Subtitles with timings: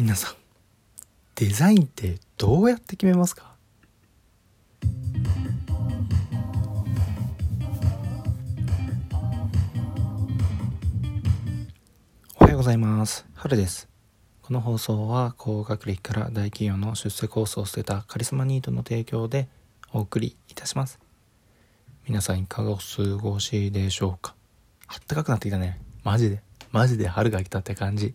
[0.00, 0.34] 皆さん
[1.34, 3.52] デザインってどうやって決めますか？
[12.38, 13.26] おはようございます。
[13.34, 13.90] 春です。
[14.40, 19.48] この放送は高学歴から大企業の出世コースを捨てたカリスマニートの提供で
[19.92, 20.98] お送りいたします。
[22.08, 24.34] 皆さんいかがお過ごしでしょうか？
[24.86, 25.78] あったかくなってきたね。
[26.04, 26.40] マジで。
[26.72, 28.14] マジで春が来たって感じ。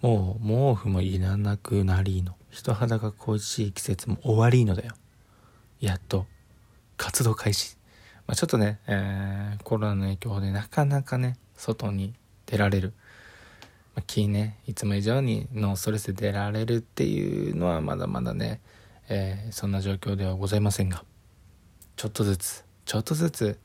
[0.00, 2.38] もう毛布もいらなくなりの。
[2.50, 4.94] 人肌が恋しい季節も終わりのだよ。
[5.80, 6.26] やっと
[6.96, 7.76] 活動開始、
[8.26, 12.14] まあ、ちょっとね、えー、コロナの影響でなかなかね外に
[12.46, 12.94] 出られる、
[13.94, 18.60] まあ、気ねいつも以上にのストレスで出られるっていうのはまだまだね、
[19.08, 21.04] えー、そんな状況ではございませんが。
[21.96, 23.58] ちょっとずつちょっとずつ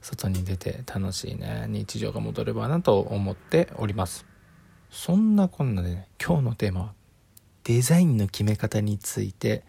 [0.00, 4.24] 外に出て楽しいね日常が戻ればなと思っております。
[4.90, 6.92] そんなこんなでね今日のテーマは
[7.64, 9.62] デザインの決め方について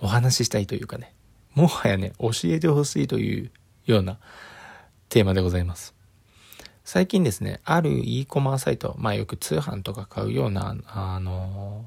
[0.00, 1.14] お話ししたいというかね
[1.54, 3.50] もはやね教えてほしいという
[3.86, 4.18] ような
[5.08, 5.94] テーマでございます。
[6.84, 11.84] 最近ですねある e コマーサイトまあよく通販とか買うようなあの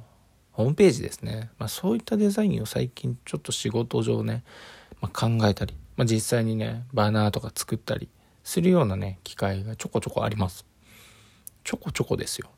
[0.52, 4.44] ホームページですね、まあ、そういったデザインを最近ちょっと仕事上ね、
[5.02, 8.10] まあ、考えたりまあ、実際にねバナーとか作ったり
[8.44, 10.66] するようなね機会がちょこちょこあります。
[11.64, 12.50] ちょこちょこですよ。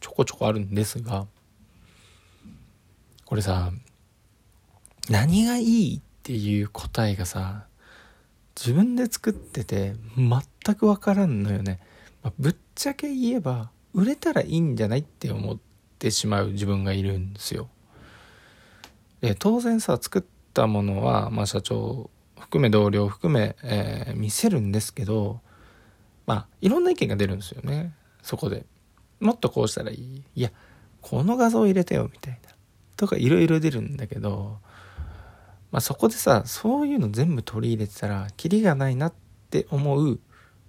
[0.00, 1.26] ちょこちょこあるんですが
[3.24, 3.72] これさ
[5.08, 7.64] 何がいいっていう答えがさ
[8.54, 11.80] 自分で作ってて全く分からんのよね、
[12.22, 15.58] まあ、ぶっちゃけ言えば売れたらいいんじゃないって思っ
[15.98, 17.68] てしまう自分がいるんですよ。
[19.22, 25.40] で当然さ作ったものは、まあ、社長含め同僚含め、えー、見せるんですけど
[26.26, 27.94] まあいろんな意見が出るんですよね。
[28.24, 28.64] そこで。
[29.20, 30.22] もっとこうしたらいい？
[30.34, 30.50] いや
[31.00, 32.50] この画像入れてよみたいな。
[32.96, 34.58] とかいろいろ出るんだけど
[35.70, 39.14] まあそこでさそういうの全部取り入れてたらキリがないなっ
[39.50, 40.20] て思う、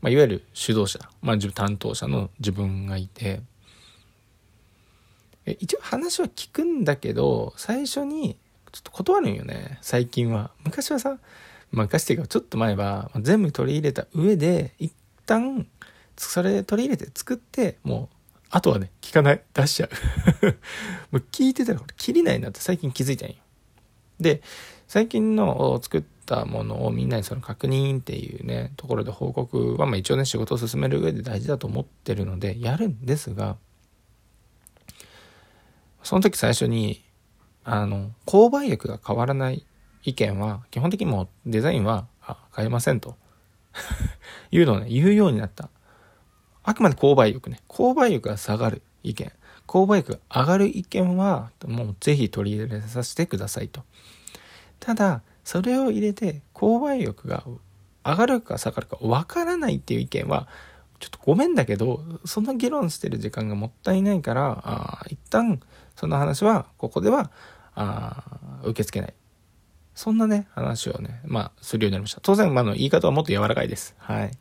[0.01, 3.41] まあ、いわゆる主導者、まあ、担当者の自分がいて
[5.45, 8.37] 一応話は聞くんだけど最初に
[8.72, 10.51] ちょっと断るんよね最近は。
[10.63, 11.19] 昔はさ
[11.72, 14.93] 任していうかちょっと前は全部取り入れた上で一
[15.25, 15.67] 旦
[16.17, 18.15] それ取り入れて作ってもう
[18.49, 19.41] あとはね聞かない。
[19.53, 19.87] 出しちゃ
[20.41, 20.45] う。
[21.11, 23.35] もう聞いてたらこれ切りないなって最近気づいたんよ。
[24.19, 24.41] で
[24.87, 33.57] 最近の作ったものをみんなにその確認っていうねところで報告はまあ一応ね仕事を進める上で大事だと思ってるのでやるんですが
[36.03, 37.03] その時最初に
[37.63, 39.65] あの購買力が変わらない
[40.05, 42.07] 意見は、基本的にもうデザインは
[42.55, 43.17] 変えませんと。
[44.51, 45.69] いうのをね、言うようになった。
[46.65, 47.59] あくまで購買力ね。
[47.69, 49.31] 購買力が下がる意見。
[49.67, 53.83] 購買力が上がる意見は、もうぜひ取り入れさせてくださいと。
[54.79, 57.43] ただ、それを入れて、購買力が
[58.03, 60.47] 上がるか下がるかわからないっていう意見は、
[60.99, 65.61] ちょっとごめんだけど、その議論してる時間がもったいないから、あ一旦
[65.95, 67.31] その話は、ここでは、
[67.75, 68.23] あ
[68.63, 69.13] 受け付けない。
[69.93, 72.21] そんなね、話をね、まあ、するようになりました。
[72.21, 73.95] 当然、まあ、の、言い方はもっと柔らかいです。
[73.97, 74.31] はい。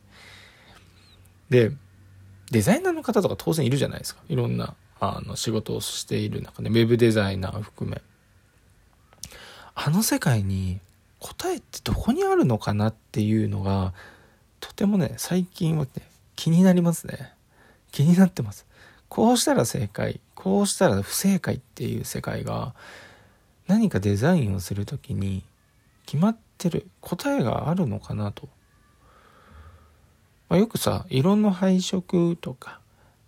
[1.49, 1.71] で、
[2.51, 4.21] デザイナーの方とか当然いるじゃないですか。
[4.29, 8.01] いろんな、あの、仕事をしている中で、ウェブデザイナー含め。
[9.73, 10.79] あの世界に
[11.19, 13.93] 答えってどこにあるのかなっていうのが、
[14.59, 15.89] とてもね、最近はね、
[16.35, 17.33] 気になりますね。
[17.91, 18.65] 気になってます。
[19.09, 22.73] こうしたら正解、こうしたら不正解っていう世界が、
[23.67, 25.43] 何かデザインをする時に
[26.05, 28.47] 決まってる答えがあるのかなと、
[30.49, 32.79] まあ、よくさ色の配色とか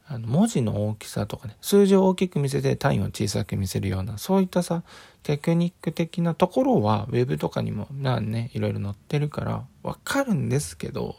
[0.07, 4.83] あの文字の大きさとかね数字を大きく見せて単位を小さく見せるようなそういったさ
[5.23, 11.15] テクニック的なところはウェブとかにもなねいろいろ載ってるからわかるんですけど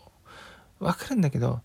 [0.80, 1.60] わかるんだけど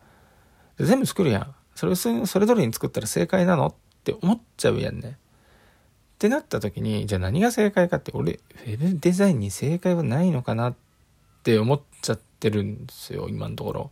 [0.79, 3.73] 全部作るやんそれそれぞれに作ったら正解なのっ
[4.03, 5.17] て思っちゃうやんね
[6.13, 10.75] ってなった時に、じゃあ何が正解かって、俺、ウェブデザインに正解はないのかなっ
[11.43, 13.91] て思っちゃってるんですよ、今のところ。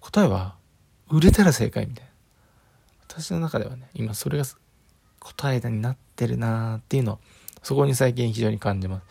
[0.00, 0.56] 答えは、
[1.08, 2.10] 売れたら正解みたいな。
[3.08, 4.44] 私の中ではね、今それが
[5.18, 7.18] 答えになってるなーっていうのを、
[7.62, 9.06] そこに最近非常に感じます。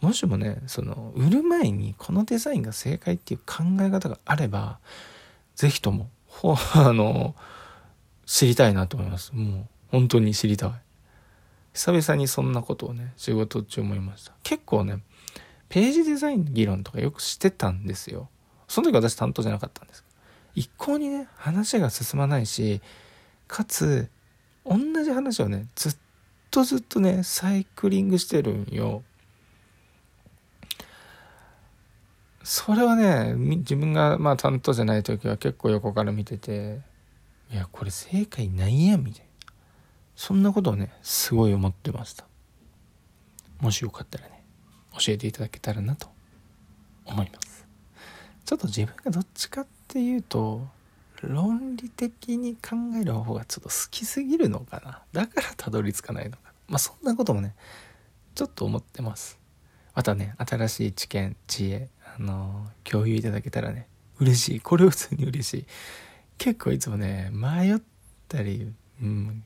[0.00, 4.78] もしもね、その、売る前にこのデザインが正解っていう考え方があれば、
[5.56, 7.34] ぜひとも、ほ、 あの、
[8.24, 9.34] 知りたいなと思います。
[9.34, 10.72] もう、本当に知りたい。
[11.72, 14.32] 久々にそんなことをね、仕事中思いました。
[14.42, 15.02] 結構ね、
[15.68, 18.28] ページデザイン議論とかよくしてたんですよ。
[18.68, 20.04] その時私担当じゃなかったんです。
[20.54, 22.80] 一向にね、話が進まないし、
[23.46, 24.10] かつ、
[24.64, 25.96] 同じ話をねずっ
[26.50, 29.02] とずっとねサイクリングしてるんよ。
[32.42, 36.80] それはね自分がまあ担当じゃない時は結構横から見てて
[37.50, 39.28] いやこれ正解ないやんみたいな。
[40.16, 42.26] そんなことをねすごい思ってました。
[43.60, 44.44] もしよかったらね
[44.98, 46.08] 教えていただけたらなと
[47.06, 47.66] 思います。
[48.44, 50.66] ちょっと自分がどっちかってっていうと
[51.22, 55.02] 論理的に考える方がちょっと好きすぎるのかな。
[55.12, 56.38] だからたどり着かないのか
[56.68, 57.54] まあそんなこともね
[58.34, 59.38] ちょっと思ってます。
[59.94, 61.88] またね新しい知見知恵
[62.18, 63.88] あのー、共有いただけたらね
[64.20, 64.60] 嬉しい。
[64.60, 65.66] これ普通に嬉しい。
[66.36, 67.80] 結構いつもね迷っ
[68.28, 68.70] たり
[69.00, 69.42] うん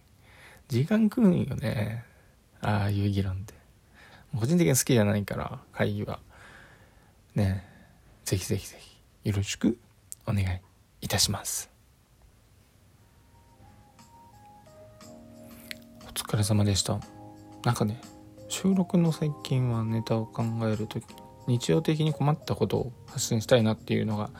[0.66, 2.04] 時間食うんよね。
[2.60, 3.54] ああいう議論って。
[4.38, 6.18] 個人的に好きじゃないから会議は。
[7.34, 7.64] ね。
[8.24, 9.28] ぜひぜひぜひ。
[9.28, 9.78] よろしく。
[10.26, 10.60] お願い
[11.00, 11.70] いたします。
[16.04, 17.00] お疲れ様でした。
[17.64, 18.00] なんかね
[18.48, 21.04] 収録の最近はネタを考える時
[21.46, 24.30] 日常的に困ったことを発信したいなっていうのが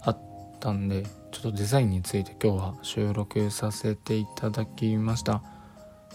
[0.00, 0.18] あっ
[0.60, 5.42] たんでちょっとデザインについて今日は収録させていただきました。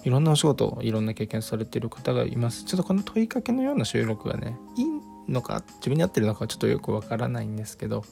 [0.04, 2.64] いろんなお仕事いろんな経験されてる方がいます。
[2.64, 4.86] ちょっとこの問いかけのような収録がねいい
[5.32, 8.04] のか自分に合ってるのかはちょっとよくわからないんですけど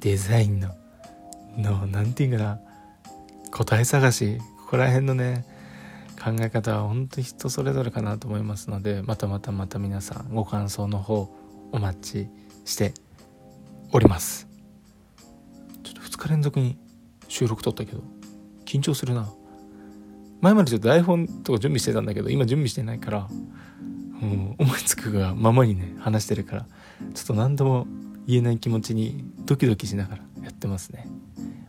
[0.00, 0.74] デザインの
[1.56, 2.60] の何て言うかな
[3.50, 5.44] 答え探しここら辺のね
[6.22, 11.32] 考え方は本当に人それぞれかなと思いますのでまたまたまた皆さんご感想の方
[11.72, 12.28] お待ち
[12.64, 12.94] して
[13.92, 14.48] おります。
[15.84, 16.76] ちょっと2日連続に
[17.28, 18.02] 収録撮ったけど
[18.64, 19.28] 緊張するな。
[20.40, 23.20] 前までちょっと台本とか準備してたんだけど今準備してないから
[24.20, 26.66] もう思いつくがままにね話してるから
[27.14, 27.86] ちょっと何度も
[28.26, 31.06] 言えない気持ちにドキドキしながらやってますね。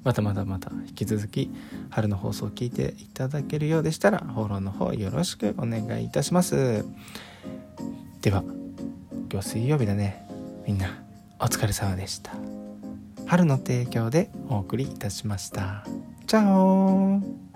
[0.03, 1.51] またまたまた引き続き
[1.89, 6.85] 春の放送を聞いていただけるようでしたらフォローの方よろしくお願いいたします。
[8.21, 8.43] では
[9.31, 10.25] 今日水曜日だね。
[10.65, 10.87] みんな
[11.39, 12.31] お疲れ様でした。
[13.25, 15.85] 春の提供でお送りいたしました。
[16.25, 17.46] チャオ